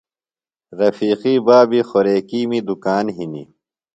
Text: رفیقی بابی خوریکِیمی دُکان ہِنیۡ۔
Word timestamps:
رفیقی 0.79 1.35
بابی 1.45 1.81
خوریکِیمی 1.89 2.59
دُکان 2.67 3.05
ہِنیۡ۔ 3.15 3.47